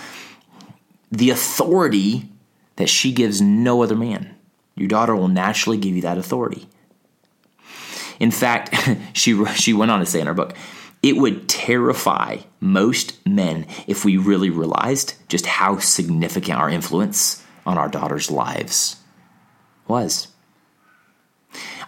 the 1.10 1.30
authority 1.30 2.28
that 2.76 2.88
she 2.88 3.12
gives 3.12 3.40
no 3.40 3.82
other 3.82 3.96
man. 3.96 4.34
Your 4.74 4.88
daughter 4.88 5.14
will 5.14 5.28
naturally 5.28 5.78
give 5.78 5.94
you 5.94 6.02
that 6.02 6.18
authority. 6.18 6.68
In 8.18 8.30
fact, 8.30 8.74
she, 9.12 9.44
she 9.54 9.72
went 9.72 9.90
on 9.90 10.00
to 10.00 10.06
say 10.06 10.20
in 10.20 10.26
her 10.26 10.34
book, 10.34 10.54
it 11.02 11.16
would 11.16 11.48
terrify 11.48 12.38
most 12.60 13.24
men 13.26 13.66
if 13.86 14.04
we 14.04 14.16
really 14.16 14.50
realized 14.50 15.14
just 15.28 15.46
how 15.46 15.78
significant 15.78 16.58
our 16.58 16.70
influence 16.70 17.44
on 17.64 17.78
our 17.78 17.88
daughters' 17.88 18.30
lives 18.30 18.96
was. 19.86 20.28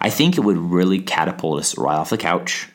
I 0.01 0.09
think 0.09 0.37
it 0.37 0.41
would 0.41 0.57
really 0.57 0.99
catapult 0.99 1.59
us 1.59 1.77
right 1.77 1.95
off 1.95 2.09
the 2.09 2.17
couch, 2.17 2.69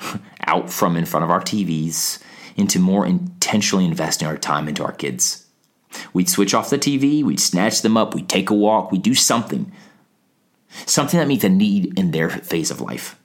out 0.46 0.70
from 0.70 0.96
in 0.96 1.04
front 1.04 1.24
of 1.24 1.30
our 1.30 1.40
TVs, 1.40 2.22
into 2.56 2.78
more 2.78 3.06
intentionally 3.06 3.84
investing 3.84 4.28
our 4.28 4.36
time 4.36 4.68
into 4.68 4.84
our 4.84 4.92
kids. 4.92 5.46
We'd 6.12 6.28
switch 6.28 6.54
off 6.54 6.70
the 6.70 6.78
TV, 6.78 7.22
we'd 7.22 7.40
snatch 7.40 7.82
them 7.82 7.96
up, 7.96 8.14
we'd 8.14 8.28
take 8.28 8.50
a 8.50 8.54
walk, 8.54 8.90
we'd 8.90 9.02
do 9.02 9.14
something. 9.14 9.72
Something 10.86 11.20
that 11.20 11.28
meets 11.28 11.44
a 11.44 11.50
need 11.50 11.98
in 11.98 12.12
their 12.12 12.30
phase 12.30 12.70
of 12.70 12.80
life. 12.80 13.18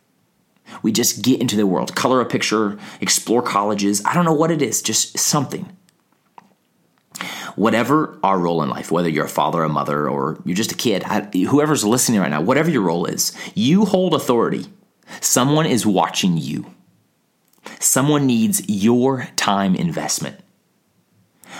We 0.81 0.91
just 0.91 1.23
get 1.23 1.41
into 1.41 1.55
the 1.55 1.65
world, 1.65 1.95
color 1.95 2.21
a 2.21 2.25
picture, 2.25 2.77
explore 3.01 3.41
colleges. 3.41 4.01
I 4.05 4.13
don't 4.13 4.25
know 4.25 4.33
what 4.33 4.51
it 4.51 4.61
is, 4.61 4.81
just 4.81 5.17
something. 5.17 5.75
Whatever 7.55 8.19
our 8.21 8.37
role 8.37 8.61
in 8.61 8.69
life, 8.69 8.91
whether 8.91 9.09
you're 9.09 9.25
a 9.25 9.29
father, 9.29 9.63
a 9.63 9.69
mother, 9.69 10.07
or 10.07 10.39
you're 10.45 10.55
just 10.55 10.71
a 10.71 10.75
kid, 10.75 11.03
whoever's 11.33 11.83
listening 11.83 12.19
right 12.19 12.29
now, 12.29 12.41
whatever 12.41 12.69
your 12.69 12.83
role 12.83 13.05
is, 13.05 13.33
you 13.55 13.85
hold 13.85 14.13
authority. 14.13 14.65
Someone 15.21 15.65
is 15.65 15.85
watching 15.85 16.37
you. 16.37 16.71
Someone 17.79 18.27
needs 18.27 18.61
your 18.67 19.27
time 19.35 19.75
investment. 19.75 20.39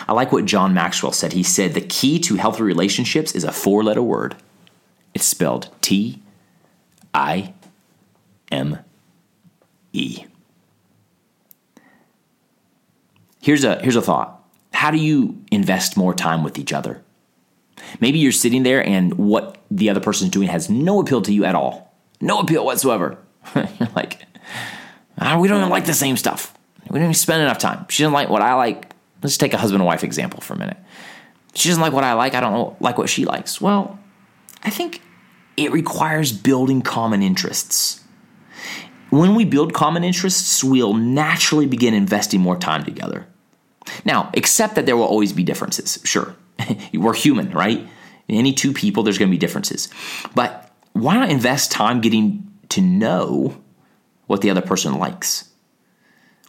I 0.07 0.13
like 0.13 0.31
what 0.31 0.45
John 0.45 0.73
Maxwell 0.73 1.11
said. 1.11 1.33
He 1.33 1.43
said 1.43 1.73
the 1.73 1.81
key 1.81 2.19
to 2.19 2.35
healthy 2.35 2.61
relationships 2.63 3.31
is 3.31 3.43
a 3.43 3.51
four 3.51 3.83
letter 3.83 4.03
word. 4.03 4.35
It's 5.13 5.25
spelled 5.25 5.69
T 5.81 6.21
I 7.13 7.53
M 8.51 8.79
E. 9.97 10.25
Here's 13.41 13.63
a, 13.63 13.81
here's 13.81 13.95
a 13.95 14.01
thought 14.01 14.43
How 14.73 14.91
do 14.91 14.97
you 14.97 15.41
invest 15.51 15.97
more 15.97 16.13
time 16.13 16.43
with 16.43 16.59
each 16.59 16.73
other? 16.73 17.01
Maybe 17.99 18.19
you're 18.19 18.31
sitting 18.31 18.63
there 18.63 18.85
and 18.85 19.13
what 19.13 19.57
the 19.71 19.89
other 19.89 19.99
person's 19.99 20.31
doing 20.31 20.47
has 20.49 20.69
no 20.69 20.99
appeal 20.99 21.21
to 21.21 21.33
you 21.33 21.45
at 21.45 21.55
all. 21.55 21.93
No 22.19 22.39
appeal 22.39 22.65
whatsoever. 22.65 23.17
you're 23.55 23.89
like, 23.95 24.23
ah, 25.19 25.39
we 25.39 25.47
don't 25.47 25.59
even 25.59 25.69
like 25.69 25.85
the 25.85 25.93
same 25.93 26.17
stuff. 26.17 26.53
We 26.89 26.95
don't 26.95 27.03
even 27.03 27.13
spend 27.13 27.41
enough 27.41 27.59
time. 27.59 27.85
She 27.89 28.03
doesn't 28.03 28.13
like 28.13 28.29
what 28.29 28.41
I 28.41 28.55
like. 28.55 28.91
Let's 29.21 29.37
take 29.37 29.53
a 29.53 29.57
husband 29.57 29.81
and 29.81 29.87
wife 29.87 30.03
example 30.03 30.41
for 30.41 30.53
a 30.53 30.57
minute. 30.57 30.77
She 31.53 31.69
doesn't 31.69 31.81
like 31.81 31.93
what 31.93 32.03
I 32.03 32.13
like. 32.13 32.33
I 32.33 32.39
don't 32.39 32.79
like 32.81 32.97
what 32.97 33.09
she 33.09 33.25
likes. 33.25 33.59
Well, 33.61 33.99
I 34.63 34.69
think 34.69 35.01
it 35.55 35.71
requires 35.71 36.31
building 36.31 36.81
common 36.81 37.23
interests. 37.23 38.03
When 39.09 39.35
we 39.35 39.45
build 39.45 39.73
common 39.73 40.03
interests, 40.03 40.63
we'll 40.63 40.93
naturally 40.93 41.65
begin 41.65 41.93
investing 41.93 42.41
more 42.41 42.57
time 42.57 42.83
together. 42.83 43.27
Now, 44.03 44.29
accept 44.35 44.75
that 44.75 44.85
there 44.85 44.97
will 44.97 45.05
always 45.05 45.31
be 45.31 45.43
differences. 45.43 45.99
Sure, 46.03 46.35
we're 46.93 47.13
human, 47.13 47.51
right? 47.51 47.87
Any 48.29 48.53
two 48.53 48.73
people, 48.73 49.03
there's 49.03 49.17
going 49.17 49.29
to 49.29 49.33
be 49.33 49.37
differences. 49.37 49.89
But 50.35 50.71
why 50.91 51.15
not 51.15 51.29
invest 51.29 51.71
time 51.71 52.01
getting 52.01 52.51
to 52.69 52.81
know 52.81 53.57
what 54.25 54.41
the 54.41 54.49
other 54.49 54.61
person 54.61 54.97
likes? 54.97 55.49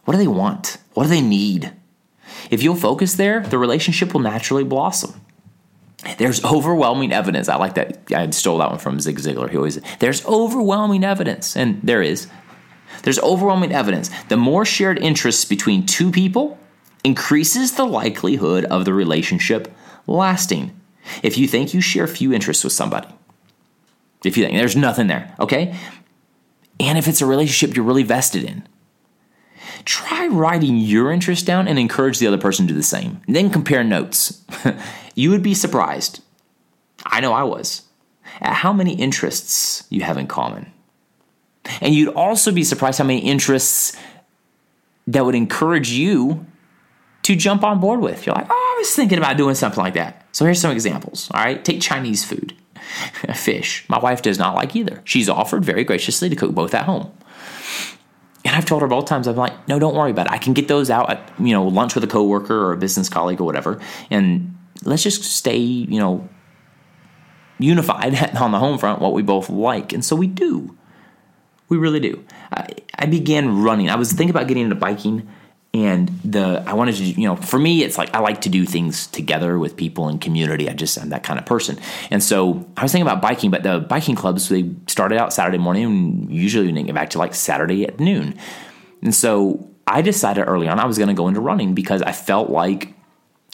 What 0.03 0.13
do 0.13 0.17
they 0.17 0.27
want? 0.27 0.77
What 0.93 1.03
do 1.03 1.09
they 1.09 1.21
need? 1.21 1.71
If 2.49 2.63
you'll 2.63 2.75
focus 2.75 3.15
there, 3.15 3.41
the 3.41 3.57
relationship 3.57 4.13
will 4.13 4.21
naturally 4.21 4.63
blossom. 4.63 5.21
There's 6.17 6.43
overwhelming 6.43 7.11
evidence. 7.11 7.49
I 7.49 7.57
like 7.57 7.75
that. 7.75 8.11
I 8.13 8.29
stole 8.31 8.57
that 8.59 8.69
one 8.69 8.79
from 8.79 8.99
Zig 8.99 9.17
Ziglar. 9.17 9.49
He 9.49 9.57
always 9.57 9.79
there's 9.99 10.25
overwhelming 10.25 11.03
evidence, 11.03 11.57
and 11.57 11.81
there 11.83 12.01
is 12.01 12.27
there's 13.03 13.19
overwhelming 13.19 13.71
evidence. 13.71 14.09
The 14.27 14.37
more 14.37 14.65
shared 14.65 14.99
interests 14.99 15.45
between 15.45 15.85
two 15.85 16.11
people 16.11 16.57
increases 17.03 17.73
the 17.73 17.85
likelihood 17.85 18.65
of 18.65 18.85
the 18.85 18.93
relationship 18.93 19.73
lasting. 20.07 20.79
If 21.23 21.37
you 21.37 21.47
think 21.47 21.73
you 21.73 21.81
share 21.81 22.07
few 22.07 22.33
interests 22.33 22.63
with 22.63 22.73
somebody, 22.73 23.07
if 24.23 24.37
you 24.37 24.43
think 24.43 24.57
there's 24.57 24.75
nothing 24.75 25.07
there, 25.07 25.33
okay? 25.39 25.75
And 26.79 26.97
if 26.97 27.07
it's 27.07 27.21
a 27.21 27.25
relationship 27.25 27.75
you're 27.75 27.85
really 27.85 28.03
vested 28.03 28.43
in, 28.43 28.67
try 29.85 30.27
writing 30.27 30.77
your 30.77 31.11
interest 31.11 31.45
down 31.45 31.67
and 31.67 31.79
encourage 31.79 32.19
the 32.19 32.27
other 32.27 32.37
person 32.37 32.67
to 32.67 32.73
do 32.73 32.77
the 32.77 32.83
same. 32.83 33.21
And 33.27 33.35
then 33.35 33.49
compare 33.49 33.83
notes. 33.83 34.43
you 35.15 35.29
would 35.31 35.43
be 35.43 35.53
surprised. 35.53 36.21
I 37.05 37.21
know 37.21 37.33
I 37.33 37.43
was. 37.43 37.83
At 38.41 38.53
how 38.53 38.71
many 38.71 38.93
interests 38.93 39.85
you 39.89 40.01
have 40.01 40.17
in 40.17 40.27
common. 40.27 40.71
And 41.81 41.93
you'd 41.93 42.13
also 42.13 42.51
be 42.51 42.63
surprised 42.63 42.97
how 42.97 43.05
many 43.05 43.19
interests 43.19 43.97
that 45.07 45.25
would 45.25 45.35
encourage 45.35 45.91
you 45.91 46.45
to 47.23 47.35
jump 47.35 47.63
on 47.63 47.79
board 47.79 47.99
with. 47.99 48.25
You're 48.25 48.35
like, 48.35 48.47
oh, 48.49 48.73
I 48.75 48.79
was 48.79 48.95
thinking 48.95 49.17
about 49.17 49.37
doing 49.37 49.55
something 49.55 49.83
like 49.83 49.93
that. 49.95 50.25
So 50.31 50.45
here's 50.45 50.61
some 50.61 50.71
examples. 50.71 51.29
All 51.33 51.43
right, 51.43 51.63
take 51.63 51.81
Chinese 51.81 52.23
food, 52.23 52.55
fish. 53.35 53.85
My 53.89 53.99
wife 53.99 54.21
does 54.21 54.39
not 54.39 54.55
like 54.55 54.75
either. 54.75 55.01
She's 55.05 55.29
offered 55.29 55.65
very 55.65 55.83
graciously 55.83 56.29
to 56.29 56.35
cook 56.35 56.53
both 56.53 56.73
at 56.73 56.85
home. 56.85 57.11
And 58.45 58.55
I've 58.55 58.65
told 58.65 58.81
her 58.81 58.87
both 58.87 59.05
times, 59.05 59.27
I'm 59.27 59.35
like, 59.35 59.67
no, 59.67 59.79
don't 59.79 59.95
worry 59.95 60.11
about 60.11 60.27
it. 60.27 60.31
I 60.31 60.37
can 60.37 60.53
get 60.53 60.67
those 60.67 60.89
out 60.89 61.09
at, 61.09 61.31
you 61.39 61.53
know, 61.53 61.67
lunch 61.67 61.93
with 61.93 62.03
a 62.03 62.07
coworker 62.07 62.55
or 62.55 62.71
a 62.71 62.77
business 62.77 63.09
colleague 63.09 63.41
or 63.41 63.43
whatever. 63.43 63.81
And 64.09 64.57
let's 64.85 65.03
just 65.03 65.23
stay, 65.23 65.57
you 65.57 65.99
know, 65.99 66.27
unified 67.59 68.35
on 68.41 68.51
the 68.51 68.59
home 68.59 68.77
front, 68.77 69.01
what 69.01 69.13
we 69.13 69.21
both 69.21 69.49
like. 69.49 69.91
And 69.91 70.03
so 70.03 70.15
we 70.15 70.27
do. 70.27 70.75
We 71.69 71.77
really 71.77 71.99
do. 71.99 72.25
I, 72.51 72.67
I 72.95 73.05
began 73.05 73.61
running. 73.61 73.89
I 73.89 73.95
was 73.95 74.11
thinking 74.11 74.31
about 74.31 74.47
getting 74.47 74.63
into 74.63 74.75
biking, 74.75 75.29
and 75.73 76.09
the 76.25 76.63
I 76.65 76.73
wanted 76.73 76.95
to, 76.95 77.03
you 77.03 77.27
know, 77.27 77.35
for 77.35 77.59
me, 77.59 77.83
it's 77.83 77.97
like 77.97 78.13
I 78.13 78.19
like 78.19 78.41
to 78.41 78.49
do 78.49 78.65
things 78.65 79.05
together 79.07 79.59
with 79.59 79.77
people 79.77 80.09
in 80.09 80.17
community. 80.17 80.67
I 80.67 80.73
just 80.73 80.97
i'm 80.97 81.09
that 81.09 81.23
kind 81.23 81.37
of 81.37 81.45
person, 81.45 81.77
and 82.09 82.23
so 82.23 82.67
I 82.75 82.83
was 82.83 82.91
thinking 82.91 83.07
about 83.07 83.21
biking. 83.21 83.51
But 83.51 83.63
the 83.63 83.79
biking 83.79 84.15
clubs 84.15 84.49
they 84.49 84.71
started 84.87 85.19
out 85.19 85.31
Saturday 85.31 85.59
morning, 85.59 85.83
and 85.85 86.31
usually 86.31 86.65
we 86.65 86.71
didn't 86.73 86.87
get 86.87 86.95
back 86.95 87.11
to 87.11 87.19
like 87.19 87.35
Saturday 87.35 87.85
at 87.85 87.99
noon, 87.99 88.35
and 89.03 89.13
so 89.13 89.69
I 89.85 90.01
decided 90.01 90.43
early 90.43 90.67
on 90.67 90.79
I 90.79 90.85
was 90.85 90.97
going 90.97 91.09
to 91.09 91.13
go 91.13 91.27
into 91.27 91.39
running 91.39 91.75
because 91.75 92.01
I 92.01 92.13
felt 92.13 92.49
like 92.49 92.95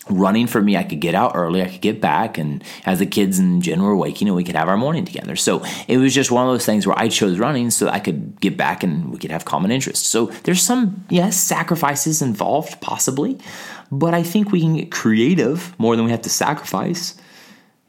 running 0.09 0.47
for 0.47 0.61
me, 0.61 0.77
I 0.77 0.83
could 0.83 0.99
get 0.99 1.15
out 1.15 1.31
early, 1.35 1.61
I 1.61 1.69
could 1.69 1.81
get 1.81 1.99
back, 1.99 2.37
and 2.37 2.63
as 2.85 2.99
the 2.99 3.05
kids 3.05 3.39
and 3.39 3.61
Jen 3.61 3.81
were 3.81 3.95
waking, 3.95 4.27
and 4.27 4.35
we 4.35 4.43
could 4.43 4.55
have 4.55 4.67
our 4.67 4.77
morning 4.77 5.05
together. 5.05 5.35
So 5.35 5.63
it 5.87 5.97
was 5.97 6.13
just 6.13 6.31
one 6.31 6.47
of 6.47 6.53
those 6.53 6.65
things 6.65 6.85
where 6.85 6.97
I 6.97 7.09
chose 7.09 7.39
running 7.39 7.69
so 7.71 7.87
I 7.87 7.99
could 7.99 8.39
get 8.39 8.57
back 8.57 8.83
and 8.83 9.11
we 9.11 9.17
could 9.17 9.31
have 9.31 9.45
common 9.45 9.71
interests. 9.71 10.07
So 10.07 10.27
there's 10.43 10.61
some, 10.61 11.05
yes, 11.09 11.37
sacrifices 11.37 12.21
involved, 12.21 12.81
possibly, 12.81 13.39
but 13.91 14.13
I 14.13 14.23
think 14.23 14.51
we 14.51 14.61
can 14.61 14.75
get 14.75 14.91
creative 14.91 15.77
more 15.79 15.95
than 15.95 16.05
we 16.05 16.11
have 16.11 16.21
to 16.23 16.29
sacrifice 16.29 17.15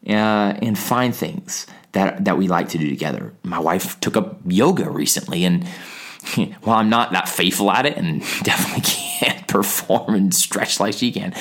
uh, 0.06 0.54
and 0.62 0.78
find 0.78 1.14
things 1.14 1.66
that 1.92 2.25
that 2.26 2.38
we 2.38 2.46
like 2.46 2.68
to 2.70 2.78
do 2.78 2.88
together. 2.88 3.32
My 3.42 3.58
wife 3.58 3.99
took 4.00 4.16
up 4.16 4.40
yoga 4.46 4.88
recently, 4.88 5.44
and 5.44 5.66
while 6.62 6.78
I'm 6.78 6.90
not 6.90 7.12
that 7.12 7.28
faithful 7.28 7.70
at 7.70 7.87
it 7.87 7.96
and 7.96 8.20
definitely 8.42 8.82
can't 8.82 9.05
perform 9.49 10.14
and 10.14 10.35
stretch 10.35 10.80
like 10.80 10.94
she 10.94 11.12
can, 11.12 11.35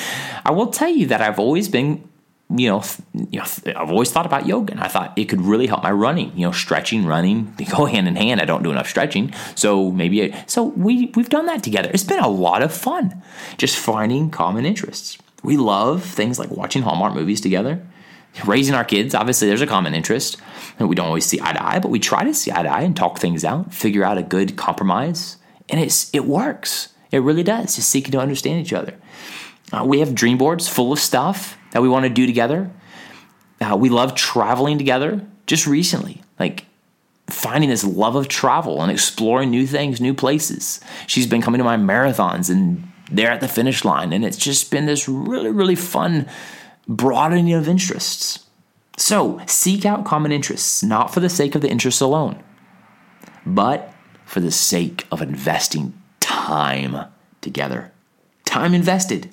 I 0.44 0.52
will 0.52 0.68
tell 0.68 0.88
you 0.88 1.06
that 1.06 1.20
I've 1.20 1.38
always 1.38 1.68
been, 1.68 2.08
you 2.54 2.68
know, 2.68 2.82
you 3.14 3.40
know, 3.40 3.44
I've 3.76 3.90
always 3.90 4.12
thought 4.12 4.26
about 4.26 4.46
yoga 4.46 4.72
and 4.72 4.80
I 4.80 4.88
thought 4.88 5.12
it 5.16 5.24
could 5.26 5.40
really 5.40 5.66
help 5.66 5.82
my 5.82 5.90
running. 5.90 6.32
You 6.36 6.46
know, 6.46 6.52
stretching, 6.52 7.04
running, 7.04 7.52
they 7.58 7.64
go 7.64 7.86
hand 7.86 8.08
in 8.08 8.16
hand. 8.16 8.40
I 8.40 8.44
don't 8.44 8.62
do 8.62 8.70
enough 8.70 8.88
stretching, 8.88 9.32
so 9.54 9.90
maybe 9.90 10.34
so 10.46 10.64
we 10.64 11.12
we've 11.14 11.28
done 11.28 11.46
that 11.46 11.62
together. 11.62 11.90
It's 11.92 12.04
been 12.04 12.20
a 12.20 12.28
lot 12.28 12.62
of 12.62 12.72
fun, 12.72 13.22
just 13.58 13.76
finding 13.76 14.30
common 14.30 14.64
interests. 14.64 15.18
We 15.42 15.56
love 15.56 16.02
things 16.02 16.38
like 16.38 16.50
watching 16.50 16.82
Hallmark 16.82 17.14
movies 17.14 17.40
together 17.40 17.86
raising 18.44 18.74
our 18.74 18.84
kids, 18.84 19.14
obviously, 19.14 19.48
there's 19.48 19.62
a 19.62 19.66
common 19.66 19.94
interest. 19.94 20.36
And 20.78 20.88
we 20.88 20.94
don't 20.94 21.06
always 21.06 21.24
see 21.24 21.40
eye 21.40 21.52
to 21.52 21.64
eye, 21.64 21.78
but 21.78 21.90
we 21.90 21.98
try 21.98 22.24
to 22.24 22.34
see 22.34 22.52
eye 22.52 22.62
to 22.62 22.68
eye 22.68 22.82
and 22.82 22.94
talk 22.94 23.18
things 23.18 23.44
out, 23.44 23.72
figure 23.72 24.04
out 24.04 24.18
a 24.18 24.22
good 24.22 24.56
compromise. 24.56 25.38
And 25.68 25.80
it's 25.80 26.14
it 26.14 26.26
works. 26.26 26.88
It 27.10 27.18
really 27.18 27.42
does. 27.42 27.76
Just 27.76 27.88
seeking 27.88 28.12
to 28.12 28.18
understand 28.18 28.60
each 28.60 28.72
other. 28.72 28.94
Uh, 29.72 29.84
we 29.84 30.00
have 30.00 30.14
dream 30.14 30.38
boards 30.38 30.68
full 30.68 30.92
of 30.92 30.98
stuff 30.98 31.58
that 31.72 31.82
we 31.82 31.88
want 31.88 32.04
to 32.04 32.10
do 32.10 32.26
together. 32.26 32.70
Uh, 33.60 33.76
we 33.76 33.88
love 33.88 34.14
traveling 34.14 34.78
together. 34.78 35.26
Just 35.46 35.66
recently, 35.66 36.22
like 36.38 36.66
finding 37.28 37.70
this 37.70 37.84
love 37.84 38.16
of 38.16 38.28
travel 38.28 38.82
and 38.82 38.90
exploring 38.90 39.50
new 39.50 39.66
things, 39.66 40.00
new 40.00 40.14
places. 40.14 40.80
She's 41.06 41.26
been 41.26 41.42
coming 41.42 41.58
to 41.58 41.64
my 41.64 41.76
marathons 41.76 42.50
and 42.50 42.90
they're 43.10 43.30
at 43.30 43.40
the 43.40 43.48
finish 43.48 43.84
line. 43.84 44.12
And 44.12 44.24
it's 44.24 44.36
just 44.36 44.70
been 44.70 44.86
this 44.86 45.08
really, 45.08 45.50
really 45.50 45.74
fun 45.74 46.28
broadening 46.88 47.52
of 47.52 47.68
interests. 47.68 48.44
So 48.96 49.40
seek 49.46 49.84
out 49.84 50.04
common 50.04 50.32
interests, 50.32 50.82
not 50.82 51.12
for 51.12 51.20
the 51.20 51.28
sake 51.28 51.54
of 51.54 51.60
the 51.60 51.70
interests 51.70 52.00
alone, 52.00 52.42
but 53.44 53.92
for 54.24 54.40
the 54.40 54.50
sake 54.50 55.06
of 55.12 55.20
investing 55.20 56.00
time 56.46 56.96
together. 57.40 57.90
Time 58.44 58.72
invested. 58.72 59.28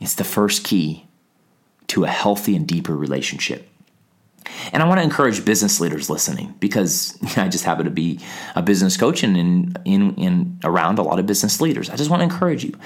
It's 0.00 0.14
the 0.14 0.22
first 0.22 0.62
key 0.62 1.04
to 1.88 2.04
a 2.04 2.08
healthy 2.08 2.54
and 2.54 2.66
deeper 2.66 2.96
relationship. 2.96 3.68
And 4.72 4.84
I 4.84 4.86
want 4.86 4.98
to 5.00 5.02
encourage 5.02 5.44
business 5.44 5.80
leaders 5.80 6.08
listening 6.08 6.54
because 6.60 7.18
I 7.36 7.48
just 7.48 7.64
happen 7.64 7.86
to 7.86 7.90
be 7.90 8.20
a 8.54 8.62
business 8.62 8.96
coach 8.96 9.24
and 9.24 9.36
in, 9.36 9.76
in, 9.84 10.14
in 10.14 10.60
around 10.62 11.00
a 11.00 11.02
lot 11.02 11.18
of 11.18 11.26
business 11.26 11.60
leaders. 11.60 11.90
I 11.90 11.96
just 11.96 12.08
want 12.08 12.20
to 12.20 12.24
encourage 12.24 12.62
you. 12.62 12.78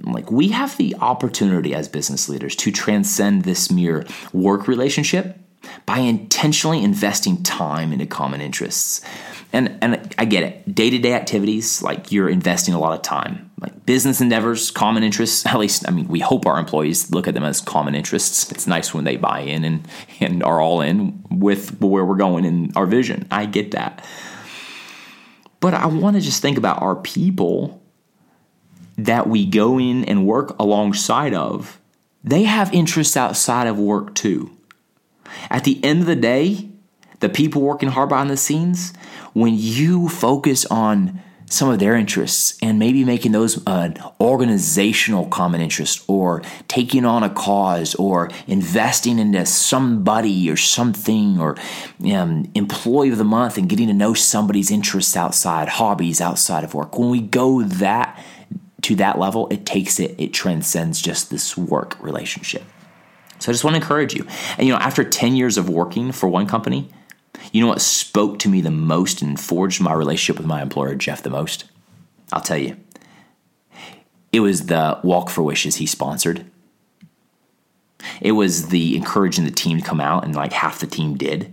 Like 0.00 0.30
we 0.30 0.48
have 0.48 0.74
the 0.78 0.96
opportunity 0.98 1.74
as 1.74 1.88
business 1.88 2.26
leaders 2.26 2.56
to 2.56 2.72
transcend 2.72 3.44
this 3.44 3.70
mere 3.70 4.06
work 4.32 4.66
relationship 4.66 5.38
by 5.86 5.98
intentionally 5.98 6.82
investing 6.82 7.42
time 7.42 7.92
into 7.92 8.06
common 8.06 8.40
interests. 8.40 9.02
And 9.52 9.78
and 9.82 10.14
I 10.18 10.24
get 10.24 10.42
it. 10.42 10.74
Day-to-day 10.74 11.12
activities, 11.12 11.82
like 11.82 12.10
you're 12.10 12.28
investing 12.28 12.74
a 12.74 12.78
lot 12.78 12.94
of 12.94 13.02
time. 13.02 13.50
Like 13.60 13.84
business 13.86 14.20
endeavors, 14.20 14.70
common 14.70 15.02
interests, 15.02 15.44
at 15.46 15.58
least 15.58 15.86
I 15.86 15.90
mean, 15.90 16.08
we 16.08 16.20
hope 16.20 16.46
our 16.46 16.58
employees 16.58 17.10
look 17.10 17.28
at 17.28 17.34
them 17.34 17.44
as 17.44 17.60
common 17.60 17.94
interests. 17.94 18.50
It's 18.50 18.66
nice 18.66 18.94
when 18.94 19.04
they 19.04 19.16
buy 19.16 19.40
in 19.40 19.64
and 19.64 19.88
and 20.20 20.42
are 20.42 20.60
all 20.60 20.80
in 20.80 21.22
with 21.30 21.80
where 21.80 22.04
we're 22.04 22.16
going 22.16 22.44
in 22.44 22.72
our 22.76 22.86
vision. 22.86 23.26
I 23.30 23.46
get 23.46 23.72
that. 23.72 24.04
But 25.60 25.74
I 25.74 25.86
want 25.86 26.16
to 26.16 26.22
just 26.22 26.42
think 26.42 26.58
about 26.58 26.82
our 26.82 26.96
people 26.96 27.80
that 28.98 29.28
we 29.28 29.46
go 29.46 29.78
in 29.78 30.04
and 30.04 30.26
work 30.26 30.58
alongside 30.58 31.34
of. 31.34 31.80
They 32.24 32.44
have 32.44 32.72
interests 32.72 33.16
outside 33.16 33.66
of 33.66 33.78
work 33.78 34.14
too. 34.14 34.50
At 35.50 35.64
the 35.64 35.82
end 35.84 36.00
of 36.00 36.06
the 36.06 36.16
day, 36.16 36.68
the 37.20 37.28
people 37.28 37.62
working 37.62 37.88
hard 37.88 38.08
behind 38.08 38.30
the 38.30 38.36
scenes, 38.36 38.92
when 39.32 39.54
you 39.56 40.08
focus 40.08 40.66
on 40.66 41.20
some 41.52 41.68
of 41.68 41.78
their 41.78 41.94
interests 41.94 42.58
and 42.62 42.78
maybe 42.78 43.04
making 43.04 43.32
those 43.32 43.62
an 43.66 43.94
organizational 44.20 45.26
common 45.26 45.60
interest 45.60 46.02
or 46.08 46.40
taking 46.66 47.04
on 47.04 47.22
a 47.22 47.28
cause 47.28 47.94
or 47.96 48.30
investing 48.46 49.18
into 49.18 49.44
somebody 49.44 50.50
or 50.50 50.56
something 50.56 51.38
or 51.38 51.56
um, 52.10 52.50
employee 52.54 53.10
of 53.10 53.18
the 53.18 53.24
month 53.24 53.58
and 53.58 53.68
getting 53.68 53.86
to 53.86 53.92
know 53.92 54.14
somebody's 54.14 54.70
interests 54.70 55.14
outside 55.14 55.68
hobbies 55.68 56.22
outside 56.22 56.64
of 56.64 56.72
work. 56.72 56.98
When 56.98 57.10
we 57.10 57.20
go 57.20 57.62
that 57.62 58.18
to 58.80 58.96
that 58.96 59.18
level 59.18 59.46
it 59.48 59.64
takes 59.64 60.00
it 60.00 60.14
it 60.18 60.32
transcends 60.32 61.00
just 61.00 61.30
this 61.30 61.56
work 61.56 61.96
relationship 62.02 62.64
so 63.42 63.50
I 63.50 63.52
just 63.52 63.64
want 63.64 63.74
to 63.74 63.82
encourage 63.82 64.14
you. 64.14 64.24
And 64.56 64.68
you 64.68 64.72
know, 64.72 64.78
after 64.78 65.02
10 65.02 65.34
years 65.34 65.58
of 65.58 65.68
working 65.68 66.12
for 66.12 66.28
one 66.28 66.46
company, 66.46 66.88
you 67.50 67.60
know 67.60 67.66
what 67.66 67.80
spoke 67.80 68.38
to 68.40 68.48
me 68.48 68.60
the 68.60 68.70
most 68.70 69.20
and 69.20 69.38
forged 69.38 69.80
my 69.80 69.92
relationship 69.92 70.38
with 70.38 70.46
my 70.46 70.62
employer, 70.62 70.94
Jeff, 70.94 71.24
the 71.24 71.30
most? 71.30 71.64
I'll 72.32 72.40
tell 72.40 72.58
you. 72.58 72.76
It 74.30 74.40
was 74.40 74.66
the 74.66 75.00
Walk 75.02 75.28
for 75.28 75.42
Wishes 75.42 75.76
he 75.76 75.86
sponsored. 75.86 76.44
It 78.20 78.32
was 78.32 78.68
the 78.68 78.96
encouraging 78.96 79.44
the 79.44 79.50
team 79.50 79.78
to 79.78 79.84
come 79.84 80.00
out, 80.00 80.24
and 80.24 80.36
like 80.36 80.52
half 80.52 80.78
the 80.78 80.86
team 80.86 81.16
did. 81.16 81.52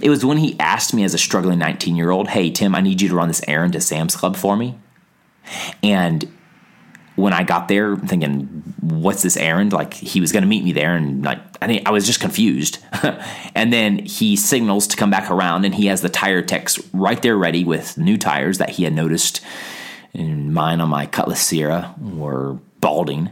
It 0.00 0.08
was 0.08 0.24
when 0.24 0.38
he 0.38 0.58
asked 0.60 0.94
me 0.94 1.02
as 1.02 1.14
a 1.14 1.18
struggling 1.18 1.58
19 1.58 1.96
year 1.96 2.10
old, 2.10 2.28
Hey, 2.28 2.50
Tim, 2.50 2.76
I 2.76 2.80
need 2.80 3.02
you 3.02 3.08
to 3.08 3.16
run 3.16 3.28
this 3.28 3.42
errand 3.48 3.72
to 3.72 3.80
Sam's 3.80 4.14
Club 4.14 4.36
for 4.36 4.56
me. 4.56 4.78
And 5.82 6.32
when 7.16 7.32
I 7.32 7.42
got 7.42 7.68
there, 7.68 7.96
thinking, 7.96 8.44
"What's 8.80 9.22
this 9.22 9.36
errand?" 9.36 9.72
Like 9.72 9.94
he 9.94 10.20
was 10.20 10.32
going 10.32 10.42
to 10.42 10.48
meet 10.48 10.62
me 10.62 10.72
there, 10.72 10.94
and 10.94 11.24
like 11.24 11.38
I 11.60 11.66
think 11.66 11.86
I 11.86 11.90
was 11.90 12.06
just 12.06 12.20
confused. 12.20 12.78
and 13.54 13.72
then 13.72 13.98
he 14.04 14.36
signals 14.36 14.86
to 14.88 14.96
come 14.96 15.10
back 15.10 15.30
around, 15.30 15.64
and 15.64 15.74
he 15.74 15.86
has 15.86 16.02
the 16.02 16.08
tire 16.08 16.42
techs 16.42 16.78
right 16.92 17.20
there 17.20 17.36
ready 17.36 17.64
with 17.64 17.98
new 17.98 18.16
tires 18.16 18.58
that 18.58 18.70
he 18.70 18.84
had 18.84 18.94
noticed. 18.94 19.40
And 20.14 20.54
mine 20.54 20.80
on 20.80 20.88
my 20.88 21.06
Cutlass 21.06 21.42
Ciera 21.42 21.98
were 21.98 22.58
balding, 22.80 23.30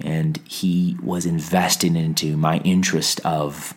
and 0.00 0.38
he 0.46 0.96
was 1.02 1.26
investing 1.26 1.96
into 1.96 2.36
my 2.36 2.58
interest 2.58 3.20
of 3.24 3.74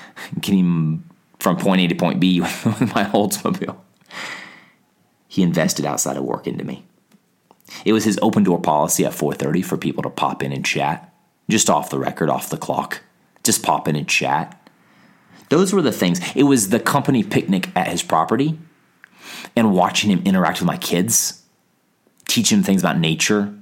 getting 0.40 1.04
from 1.40 1.56
point 1.56 1.80
A 1.80 1.88
to 1.88 1.94
point 1.94 2.20
B 2.20 2.40
with 2.40 2.94
my 2.94 3.04
Oldsmobile. 3.06 3.76
He 5.26 5.42
invested 5.42 5.84
outside 5.84 6.16
of 6.16 6.24
work 6.24 6.46
into 6.46 6.64
me. 6.64 6.84
It 7.84 7.92
was 7.92 8.04
his 8.04 8.18
open 8.22 8.44
door 8.44 8.60
policy 8.60 9.04
at 9.04 9.12
4:30 9.12 9.62
for 9.62 9.76
people 9.76 10.02
to 10.02 10.10
pop 10.10 10.42
in 10.42 10.52
and 10.52 10.64
chat, 10.64 11.12
just 11.48 11.70
off 11.70 11.90
the 11.90 11.98
record, 11.98 12.28
off 12.28 12.50
the 12.50 12.56
clock. 12.56 13.02
Just 13.42 13.62
pop 13.62 13.88
in 13.88 13.96
and 13.96 14.08
chat. 14.08 14.56
Those 15.48 15.72
were 15.72 15.82
the 15.82 15.92
things. 15.92 16.20
It 16.34 16.44
was 16.44 16.68
the 16.68 16.80
company 16.80 17.22
picnic 17.22 17.70
at 17.74 17.88
his 17.88 18.02
property 18.02 18.58
and 19.56 19.72
watching 19.72 20.10
him 20.10 20.22
interact 20.24 20.60
with 20.60 20.66
my 20.66 20.76
kids, 20.76 21.42
teaching 22.28 22.58
him 22.58 22.64
things 22.64 22.82
about 22.82 22.98
nature. 22.98 23.54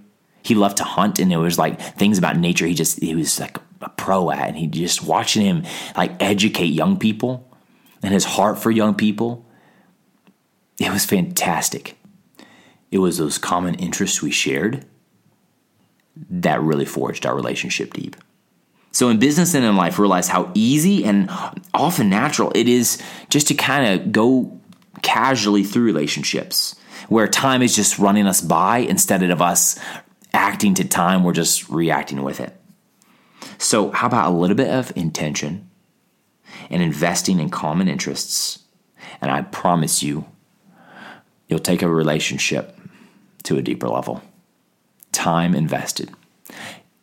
He 0.42 0.54
loved 0.54 0.76
to 0.78 0.84
hunt 0.84 1.18
and 1.18 1.32
it 1.32 1.36
was 1.36 1.58
like 1.58 1.80
things 1.80 2.18
about 2.18 2.36
nature 2.36 2.66
he 2.66 2.74
just 2.74 3.00
he 3.00 3.14
was 3.14 3.38
like 3.38 3.58
a 3.80 3.88
pro 3.90 4.30
at 4.30 4.48
and 4.48 4.56
he 4.56 4.66
just 4.66 5.02
watching 5.02 5.42
him 5.42 5.64
like 5.96 6.20
educate 6.22 6.66
young 6.66 6.98
people 6.98 7.48
and 8.02 8.12
his 8.14 8.24
heart 8.24 8.58
for 8.58 8.70
young 8.70 8.94
people. 8.94 9.44
It 10.80 10.92
was 10.92 11.04
fantastic. 11.04 11.97
It 12.90 12.98
was 12.98 13.18
those 13.18 13.38
common 13.38 13.74
interests 13.74 14.22
we 14.22 14.30
shared 14.30 14.84
that 16.30 16.60
really 16.62 16.84
forged 16.84 17.26
our 17.26 17.34
relationship 17.34 17.92
deep. 17.92 18.16
So, 18.90 19.10
in 19.10 19.18
business 19.18 19.54
and 19.54 19.64
in 19.64 19.76
life, 19.76 19.98
realize 19.98 20.28
how 20.28 20.50
easy 20.54 21.04
and 21.04 21.30
often 21.74 22.08
natural 22.08 22.50
it 22.54 22.68
is 22.68 23.00
just 23.28 23.48
to 23.48 23.54
kind 23.54 24.00
of 24.00 24.12
go 24.12 24.58
casually 25.02 25.62
through 25.62 25.84
relationships 25.84 26.74
where 27.08 27.28
time 27.28 27.62
is 27.62 27.76
just 27.76 27.98
running 27.98 28.26
us 28.26 28.40
by 28.40 28.78
instead 28.78 29.22
of 29.22 29.40
us 29.40 29.78
acting 30.32 30.74
to 30.74 30.84
time, 30.84 31.22
we're 31.22 31.32
just 31.32 31.68
reacting 31.68 32.22
with 32.22 32.40
it. 32.40 32.54
So, 33.58 33.90
how 33.90 34.06
about 34.06 34.32
a 34.32 34.36
little 34.36 34.56
bit 34.56 34.70
of 34.70 34.92
intention 34.96 35.68
and 36.70 36.82
investing 36.82 37.40
in 37.40 37.50
common 37.50 37.88
interests? 37.88 38.60
And 39.20 39.30
I 39.30 39.42
promise 39.42 40.02
you, 40.02 40.26
you'll 41.48 41.58
take 41.58 41.82
a 41.82 41.88
relationship 41.88 42.77
to 43.44 43.56
a 43.56 43.62
deeper 43.62 43.88
level. 43.88 44.22
Time 45.12 45.54
invested. 45.54 46.10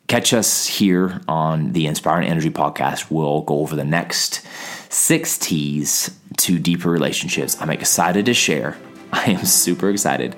Catch 0.08 0.34
us 0.34 0.68
here 0.68 1.22
on 1.28 1.74
the 1.74 1.88
Inspiring 1.88 2.28
Energy 2.28 2.52
podcast. 2.52 3.10
We'll 3.10 3.42
go 3.42 3.60
over 3.60 3.76
the 3.76 3.84
next 3.84 4.46
six 4.90 5.38
T's 5.38 6.16
to 6.38 6.60
deeper 6.60 6.90
relationships. 6.90 7.60
I'm 7.60 7.72
excited 7.72 8.26
to 8.28 8.34
share. 8.34 8.78
I 9.12 9.32
am 9.32 9.46
super 9.46 9.90
excited. 9.90 10.36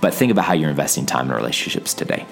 But 0.00 0.14
think 0.14 0.32
about 0.32 0.44
how 0.44 0.54
you're 0.54 0.70
investing 0.70 1.06
time 1.06 1.30
in 1.30 1.36
relationships 1.36 1.94
today. 1.94 2.26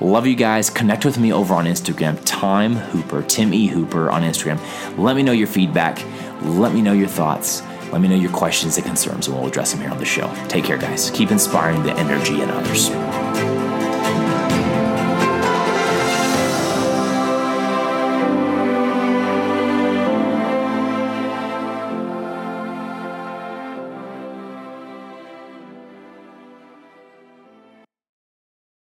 Love 0.00 0.26
you 0.26 0.36
guys. 0.36 0.70
Connect 0.70 1.04
with 1.04 1.18
me 1.18 1.32
over 1.32 1.54
on 1.54 1.64
Instagram, 1.64 2.20
Time 2.24 2.76
Hooper, 2.76 3.22
Tim 3.22 3.52
E. 3.52 3.66
Hooper 3.66 4.10
on 4.10 4.22
Instagram. 4.22 4.58
Let 4.96 5.16
me 5.16 5.24
know 5.24 5.32
your 5.32 5.48
feedback. 5.48 6.04
Let 6.42 6.72
me 6.72 6.82
know 6.82 6.92
your 6.92 7.08
thoughts. 7.08 7.62
Let 7.92 8.00
me 8.00 8.08
know 8.08 8.14
your 8.16 8.32
questions 8.32 8.76
and 8.76 8.86
concerns, 8.86 9.26
and 9.26 9.36
we'll 9.36 9.46
address 9.46 9.72
them 9.72 9.80
here 9.80 9.90
on 9.90 9.98
the 9.98 10.04
show. 10.04 10.32
Take 10.48 10.64
care, 10.64 10.78
guys. 10.78 11.10
Keep 11.10 11.30
inspiring 11.30 11.82
the 11.82 11.92
energy 11.94 12.40
in 12.42 12.50
others. 12.50 13.57